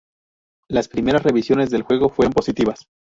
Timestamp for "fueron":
2.09-2.33